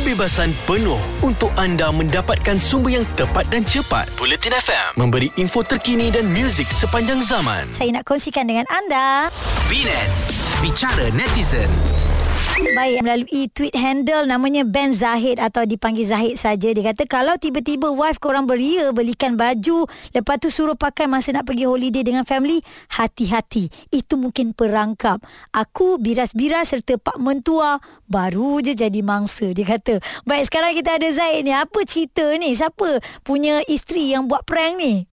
kebebasan 0.00 0.56
penuh 0.64 0.96
untuk 1.20 1.52
anda 1.60 1.92
mendapatkan 1.92 2.56
sumber 2.56 2.96
yang 2.96 3.04
tepat 3.20 3.44
dan 3.52 3.60
cepat. 3.68 4.08
Bulletin 4.16 4.56
FM 4.56 4.96
memberi 4.96 5.28
info 5.36 5.60
terkini 5.60 6.08
dan 6.08 6.24
muzik 6.32 6.72
sepanjang 6.72 7.20
zaman. 7.20 7.68
Saya 7.68 8.00
nak 8.00 8.08
kongsikan 8.08 8.48
dengan 8.48 8.64
anda. 8.72 9.28
Binet. 9.68 10.08
Bicara 10.64 11.12
netizen. 11.12 11.68
Baik, 12.60 13.00
melalui 13.00 13.48
tweet 13.50 13.72
handle 13.72 14.28
namanya 14.28 14.68
Ben 14.68 14.92
Zahid 14.92 15.40
atau 15.40 15.64
dipanggil 15.64 16.04
Zahid 16.06 16.36
saja. 16.36 16.68
Dia 16.70 16.92
kata 16.92 17.08
kalau 17.08 17.34
tiba-tiba 17.40 17.88
wife 17.88 18.20
korang 18.20 18.44
beria 18.44 18.92
belikan 18.92 19.34
baju, 19.34 19.88
lepas 20.12 20.36
tu 20.38 20.52
suruh 20.52 20.76
pakai 20.76 21.08
masa 21.08 21.32
nak 21.32 21.48
pergi 21.48 21.64
holiday 21.64 22.04
dengan 22.04 22.28
family, 22.28 22.60
hati-hati. 22.92 23.72
Itu 23.88 24.20
mungkin 24.20 24.52
perangkap. 24.52 25.24
Aku 25.56 25.96
biras-biras 25.98 26.76
serta 26.76 27.00
pak 27.00 27.16
mentua 27.16 27.80
baru 28.06 28.60
je 28.60 28.76
jadi 28.76 29.00
mangsa. 29.02 29.50
Dia 29.50 29.76
kata, 29.76 29.98
baik 30.28 30.52
sekarang 30.52 30.76
kita 30.76 31.00
ada 31.00 31.08
Zahid 31.10 31.48
ni. 31.48 31.56
Apa 31.56 31.82
cerita 31.88 32.24
ni? 32.36 32.52
Siapa 32.52 33.00
punya 33.24 33.64
isteri 33.66 34.12
yang 34.12 34.28
buat 34.30 34.44
prank 34.44 34.76
ni? 34.78 35.09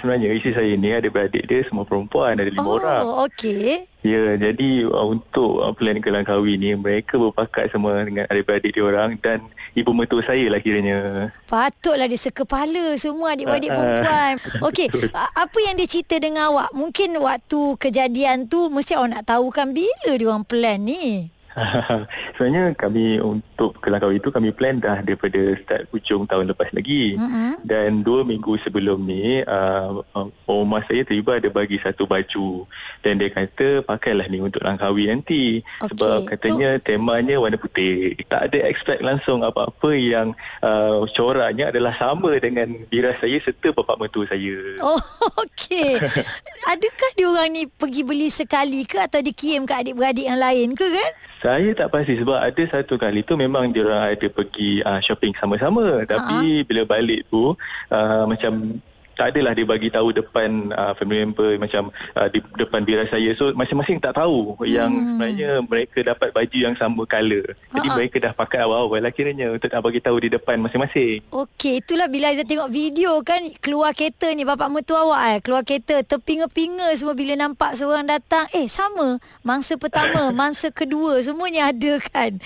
Sebenarnya 0.00 0.28
isteri 0.36 0.52
saya 0.54 0.72
ni 0.76 0.90
ada 0.92 1.08
beradik 1.08 1.44
dia 1.48 1.64
semua 1.66 1.84
perempuan 1.84 2.36
ada 2.36 2.48
lima 2.48 2.68
oh, 2.68 2.78
orang. 2.78 3.02
okey. 3.30 3.88
Ya, 4.02 4.34
jadi 4.34 4.90
uh, 4.90 5.14
untuk 5.14 5.62
uh, 5.62 5.70
plan 5.70 6.02
kelang 6.02 6.26
kahwin 6.26 6.58
ni 6.58 6.74
mereka 6.74 7.14
berpakat 7.18 7.70
semua 7.70 8.02
dengan 8.02 8.26
adik-beradik 8.26 8.74
dia 8.74 8.82
orang 8.82 9.14
dan 9.22 9.46
ibu 9.78 9.94
mertua 9.94 10.20
saya 10.26 10.50
lah 10.50 10.58
kiranya. 10.58 11.30
Patutlah 11.46 12.10
dia 12.10 12.18
sekepala 12.18 12.98
semua 12.98 13.38
adik-beradik 13.38 13.70
Ah, 13.70 13.74
ah. 13.74 13.80
perempuan. 13.80 14.34
Okey, 14.68 14.86
apa 15.14 15.58
yang 15.62 15.74
dia 15.78 15.88
cerita 15.88 16.18
dengan 16.18 16.50
awak? 16.50 16.74
Mungkin 16.74 17.16
waktu 17.22 17.60
kejadian 17.78 18.50
tu 18.50 18.68
mesti 18.68 18.98
awak 18.98 19.16
nak 19.16 19.24
tahu 19.30 19.48
kan 19.54 19.70
bila 19.72 20.12
dia 20.18 20.26
orang 20.28 20.44
plan 20.44 20.78
ni. 20.82 21.31
Sebenarnya 22.36 22.72
kami 22.74 23.20
untuk 23.20 23.76
kelang 23.80 24.00
kahwin 24.00 24.18
itu 24.18 24.30
kami 24.32 24.50
plan 24.52 24.80
dah 24.80 25.04
daripada 25.04 25.56
start 25.60 25.88
hujung 25.92 26.24
tahun 26.24 26.50
lepas 26.52 26.72
lagi. 26.72 27.14
Mm-mm. 27.16 27.60
Dan 27.62 28.02
dua 28.02 28.24
minggu 28.26 28.58
sebelum 28.64 29.04
ni 29.04 29.44
uh, 29.44 30.02
uh, 30.16 30.28
Omar 30.50 30.84
saya 30.88 31.06
tiba 31.06 31.38
ada 31.38 31.48
bagi 31.48 31.78
satu 31.78 32.04
baju 32.04 32.66
Dan 33.00 33.22
dia 33.22 33.30
kata 33.30 33.86
pakailah 33.86 34.26
ni 34.26 34.42
untuk 34.42 34.66
langkawi 34.66 35.08
nanti 35.08 35.62
Okey, 35.80 35.88
Sebab 35.94 36.18
katanya 36.26 36.76
temanya 36.82 37.38
warna 37.38 37.56
putih 37.56 38.18
Tak 38.26 38.50
ada 38.50 38.58
expect 38.66 39.00
langsung 39.00 39.46
apa-apa 39.46 39.94
yang 39.94 40.34
uh, 40.60 41.06
coraknya 41.14 41.70
adalah 41.70 41.94
sama 41.94 42.34
dengan 42.42 42.74
biras 42.90 43.18
saya 43.22 43.38
serta 43.40 43.70
bapak 43.70 43.96
mertua 44.00 44.26
saya 44.26 44.54
Oh, 44.82 44.98
okey. 45.46 45.98
Adakah 46.62 47.10
dia 47.18 47.26
orang 47.26 47.50
ni 47.50 47.62
pergi 47.66 48.02
beli 48.06 48.28
sekali 48.30 48.86
ke 48.86 49.02
atau 49.02 49.18
dikirim 49.18 49.66
ke 49.66 49.74
adik-beradik 49.74 50.26
yang 50.30 50.38
lain 50.38 50.78
ke 50.78 50.86
kan? 50.86 51.10
Saya 51.42 51.74
tak 51.74 51.90
pasti 51.90 52.14
sebab 52.14 52.38
ada 52.38 52.62
satu 52.70 52.94
kali 52.94 53.26
tu 53.26 53.34
memang 53.34 53.74
dia 53.74 53.82
orang 53.82 54.14
ada 54.14 54.26
pergi 54.30 54.78
uh, 54.86 55.02
shopping 55.02 55.34
sama-sama 55.34 56.06
tapi 56.06 56.62
bila 56.62 56.86
balik 56.86 57.26
tu 57.26 57.58
uh, 57.90 58.24
macam 58.30 58.78
tak 59.18 59.36
adalah 59.36 59.52
dia 59.52 59.66
bagi 59.66 59.92
tahu 59.92 60.14
depan 60.14 60.72
uh, 60.72 60.92
family 60.96 61.26
member 61.26 61.58
macam 61.60 61.92
uh, 62.16 62.28
di 62.30 62.40
depan 62.56 62.86
biras 62.86 63.12
saya. 63.12 63.34
So 63.36 63.52
masing-masing 63.52 64.00
tak 64.00 64.16
tahu 64.16 64.56
hmm. 64.56 64.66
yang 64.68 64.90
sebenarnya 64.90 65.50
mereka 65.66 65.98
dapat 66.00 66.28
baju 66.32 66.58
yang 66.58 66.74
sama 66.78 67.02
colour. 67.04 67.54
Jadi 67.74 67.88
Ha-ha. 67.88 67.96
mereka 67.98 68.16
dah 68.22 68.32
pakai 68.32 68.58
awal-awal 68.64 69.00
lah 69.02 69.12
kiranya 69.12 69.52
untuk 69.52 69.68
nak 69.68 69.82
bagi 69.82 70.00
tahu 70.00 70.16
di 70.22 70.28
depan 70.32 70.56
masing-masing. 70.62 71.20
Okey, 71.28 71.84
itulah 71.84 72.06
bila 72.08 72.32
Aizah 72.32 72.46
tengok 72.46 72.70
video 72.72 73.18
kan 73.26 73.42
keluar 73.60 73.92
kereta 73.92 74.30
ni 74.32 74.46
bapak 74.46 74.68
mertua 74.70 75.04
awak 75.04 75.20
eh 75.34 75.38
keluar 75.42 75.62
kereta 75.66 76.00
terpinga-pinga 76.06 76.94
semua 76.96 77.12
bila 77.12 77.34
nampak 77.36 77.76
seorang 77.76 78.08
datang. 78.08 78.46
Eh 78.56 78.70
sama. 78.70 79.20
Mangsa 79.44 79.76
pertama 79.76 80.30
mangsa 80.40 80.70
kedua 80.70 81.20
semuanya 81.20 81.74
ada 81.74 81.92
kan? 82.00 82.38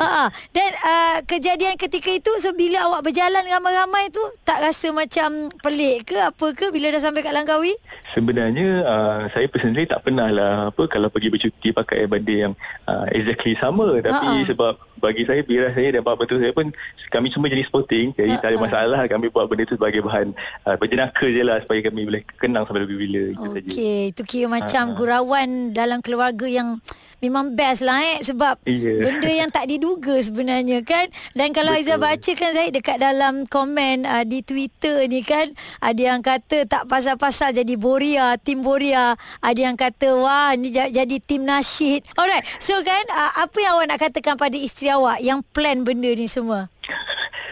Ha 0.00 0.30
dan 0.54 0.70
uh, 0.80 1.16
kejadian 1.26 1.76
ketika 1.76 2.10
itu 2.10 2.30
so 2.40 2.54
bila 2.54 2.88
awak 2.88 3.10
berjalan 3.10 3.42
ramai-ramai 3.46 4.08
tu 4.14 4.22
tak 4.46 4.62
rasa 4.62 4.94
macam 4.94 5.49
pelik 5.58 6.14
ke 6.14 6.16
apa 6.18 6.46
ke 6.54 6.70
bila 6.70 6.94
dah 6.94 7.02
sampai 7.02 7.26
kat 7.26 7.34
Langkawi 7.34 7.74
Sebenarnya 8.14 8.82
uh, 8.86 9.20
saya 9.30 9.46
personally 9.50 9.86
tak 9.86 10.06
pernah 10.06 10.30
lah 10.30 10.52
apa 10.70 10.86
kalau 10.86 11.10
pergi 11.10 11.30
bercuti 11.30 11.68
pakai 11.74 12.06
benda 12.06 12.50
yang 12.50 12.54
uh, 12.86 13.06
exactly 13.10 13.54
sama 13.58 13.98
tapi 14.02 14.26
Ha-ha. 14.26 14.46
sebab 14.46 14.74
bagi 15.00 15.24
saya 15.24 15.40
biras 15.40 15.72
saya 15.72 15.88
dan 15.90 16.02
betul 16.04 16.38
saya 16.38 16.52
pun 16.52 16.68
kami 17.08 17.26
cuma 17.26 17.46
jadi 17.46 17.64
sporting 17.64 18.12
jadi 18.12 18.36
tak 18.36 18.46
ada 18.46 18.56
Ha-ha. 18.56 18.66
masalah 18.66 19.00
kami 19.06 19.26
buat 19.26 19.46
benda 19.46 19.64
tu 19.64 19.74
sebagai 19.74 20.00
bahan 20.00 20.30
uh, 20.62 20.76
berjenaka 20.76 21.24
je 21.24 21.40
lah 21.40 21.58
supaya 21.58 21.80
kami 21.80 22.04
boleh 22.04 22.22
kenang 22.36 22.62
sampai 22.62 22.84
lebih 22.84 22.98
bila 23.00 23.22
itu 23.30 23.46
saja. 23.48 23.70
Okey, 23.70 24.00
itu 24.10 24.22
kira 24.22 24.46
macam 24.46 24.82
Ha. 24.82 24.94
gurauan 24.94 25.48
dalam 25.70 25.98
keluarga 25.98 26.44
yang 26.44 26.78
memang 27.18 27.52
best 27.52 27.80
lah 27.80 28.00
eh 28.02 28.20
sebab 28.20 28.60
Ya. 28.64 28.96
benda 29.04 29.28
yang 29.28 29.48
tak 29.48 29.66
diduga 29.66 30.16
sebenarnya 30.18 30.80
kan. 30.80 31.04
Dan 31.32 31.50
kalau 31.50 31.72
Betul. 31.72 31.96
baca 31.98 32.30
kan 32.34 32.50
Zahid 32.50 32.72
dekat 32.72 32.96
dalam 32.96 33.44
komen 33.44 34.04
uh, 34.04 34.22
di 34.22 34.40
Twitter 34.40 35.04
ni 35.04 35.20
kan 35.20 35.48
ada 35.78 36.00
yang 36.00 36.20
kata 36.20 36.64
tak 36.64 36.84
pasal-pasal 36.84 37.52
jadi 37.52 37.74
Boria, 37.74 38.36
tim 38.36 38.60
Boria. 38.60 39.12
Ada 39.38 39.60
yang 39.62 39.76
kata 39.76 40.08
wah 40.14 40.52
ni 40.54 40.70
ja- 40.70 40.88
jadi 40.88 41.16
tim 41.18 41.42
nasyid. 41.42 42.04
Alright, 42.14 42.44
so 42.58 42.76
kan 42.78 43.04
uh, 43.10 43.32
apa 43.40 43.56
yang 43.58 43.72
awak 43.74 43.86
nak 43.86 44.00
katakan 44.02 44.34
pada 44.34 44.56
isteri 44.56 44.89
awak 44.90 45.22
yang 45.22 45.40
plan 45.54 45.86
benda 45.86 46.10
ni 46.10 46.26
semua? 46.26 46.66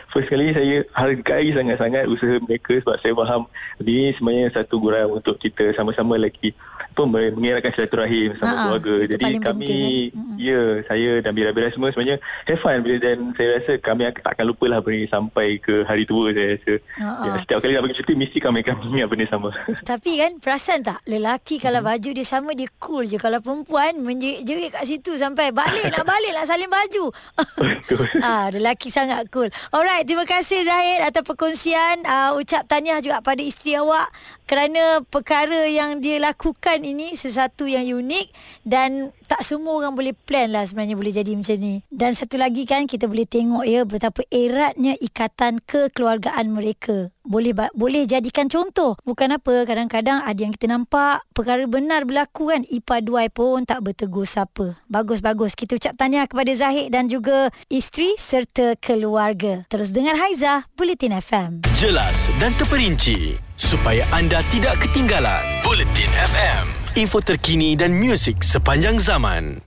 First 0.09 0.29
kali 0.29 0.51
saya 0.51 0.83
hargai 0.91 1.53
sangat-sangat 1.53 2.05
usaha 2.07 2.41
mereka 2.41 2.81
sebab 2.81 2.97
saya 2.97 3.13
faham 3.15 3.43
ini 3.79 4.11
sebenarnya 4.11 4.49
satu 4.51 4.77
gurauan 4.79 5.17
untuk 5.17 5.37
kita 5.37 5.71
sama-sama 5.73 6.17
lagi 6.17 6.57
apa 6.89 7.05
mengeratkan 7.07 7.71
silaturahim 7.71 8.35
sama 8.35 8.49
Ha-ha, 8.49 8.63
keluarga. 8.65 8.95
Jadi 9.07 9.23
kami 9.39 9.39
penting. 9.39 10.03
Mm-mm. 10.11 10.35
ya 10.37 10.61
saya 10.83 11.11
dan 11.21 11.31
bila-bila 11.31 11.71
semua 11.71 11.89
sebenarnya 11.89 12.19
have 12.43 12.59
fun 12.59 12.81
bila- 12.81 12.99
dan 12.99 13.17
saya 13.33 13.49
rasa 13.55 13.73
kami 13.79 14.03
ak- 14.03 14.19
takkan 14.21 14.45
lupa 14.45 14.67
lah 14.67 14.81
benda 14.81 15.07
sampai 15.07 15.61
ke 15.61 15.85
hari 15.85 16.03
tua 16.03 16.33
saya 16.33 16.57
rasa. 16.57 16.75
Ha-ha. 16.97 17.23
Ya, 17.23 17.33
setiap 17.39 17.59
kali 17.61 17.73
nak 17.73 17.83
pergi 17.85 17.99
cuti 17.99 18.13
mesti 18.17 18.39
kami 18.41 18.59
akan 18.61 18.75
ingat 18.91 19.07
benda 19.07 19.27
sama. 19.29 19.51
Tapi 19.79 20.13
kan 20.17 20.33
perasan 20.39 20.81
tak 20.81 20.99
Lelaki 21.05 21.57
kalau 21.57 21.81
baju 21.81 22.11
dia 22.11 22.23
sama 22.23 22.53
Dia 22.53 22.69
cool 22.79 23.05
je 23.05 23.17
Kalau 23.17 23.39
perempuan 23.39 23.97
Menjerit-jerit 23.99 24.71
kat 24.71 24.85
situ 24.85 25.15
Sampai 25.15 25.51
balik 25.51 25.89
Nak 25.89 26.05
balik 26.05 26.33
nak 26.33 26.45
salin 26.45 26.69
baju 26.69 27.05
ah, 28.27 28.47
Lelaki 28.49 28.89
sangat 28.89 29.27
cool 29.29 29.49
Alright 29.71 29.98
Terima 30.07 30.23
kasih 30.23 30.63
Zahid 30.63 31.03
Atas 31.03 31.27
perkongsian. 31.27 32.07
Uh, 32.07 32.39
Ucap 32.39 32.63
tahniah 32.71 33.03
juga 33.03 33.19
pada 33.19 33.43
isteri 33.43 33.75
awak 33.75 34.07
Kerana 34.47 35.03
perkara 35.03 35.67
yang 35.67 35.99
dia 35.99 36.23
lakukan 36.23 36.87
ini 36.87 37.19
Sesuatu 37.19 37.67
yang 37.67 37.83
unik 37.83 38.31
Dan 38.63 39.11
tak 39.29 39.45
semua 39.45 39.77
orang 39.77 39.93
boleh 39.93 40.17
plan 40.17 40.49
lah 40.49 40.65
sebenarnya 40.65 40.97
boleh 40.97 41.13
jadi 41.13 41.33
macam 41.37 41.57
ni. 41.61 41.85
Dan 41.93 42.17
satu 42.17 42.41
lagi 42.41 42.65
kan 42.65 42.89
kita 42.89 43.05
boleh 43.05 43.29
tengok 43.29 43.65
ya 43.69 43.85
betapa 43.85 44.25
eratnya 44.33 44.97
ikatan 44.97 45.61
kekeluargaan 45.63 46.49
mereka. 46.49 47.13
Boleh 47.29 47.53
boleh 47.77 48.09
jadikan 48.09 48.49
contoh. 48.49 48.97
Bukan 49.05 49.37
apa 49.37 49.69
kadang-kadang 49.69 50.25
ada 50.25 50.41
yang 50.41 50.49
kita 50.49 50.73
nampak 50.73 51.21
perkara 51.37 51.69
benar 51.69 52.09
berlaku 52.09 52.49
kan 52.49 52.65
ipa 52.65 53.05
duai 53.05 53.29
pun 53.29 53.69
tak 53.69 53.85
bertegur 53.85 54.25
siapa. 54.25 54.81
Bagus-bagus. 54.89 55.53
Kita 55.53 55.77
ucap 55.77 55.93
tahniah 56.01 56.25
kepada 56.25 56.49
Zahid 56.57 56.89
dan 56.89 57.13
juga 57.13 57.53
isteri 57.69 58.17
serta 58.17 58.81
keluarga. 58.81 59.69
Terus 59.69 59.93
dengar 59.93 60.17
Haiza 60.17 60.65
Bulletin 60.73 61.13
FM. 61.21 61.69
Jelas 61.77 62.33
dan 62.41 62.57
terperinci 62.57 63.37
supaya 63.61 64.07
anda 64.15 64.41
tidak 64.49 64.81
ketinggalan. 64.81 65.43
Bulletin 65.61 66.09
FM, 66.15 66.65
info 66.99 67.23
terkini 67.23 67.79
dan 67.79 67.95
muzik 67.95 68.43
sepanjang 68.43 68.99
zaman. 68.99 69.63